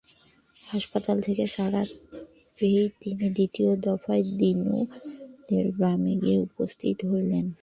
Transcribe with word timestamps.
হাসপাতাল 0.69 1.17
থেকে 1.21 1.43
ছাড়া 1.47 1.81
পেয়েই 2.57 2.89
তিনি 3.01 3.25
দ্বিতীয় 3.29 3.71
দফায় 3.85 4.23
দিনুদের 4.39 5.65
গ্রামে 5.77 6.13
গিয়ে 6.21 6.37
উপস্থিত 6.39 6.97
হলেন। 7.05 7.45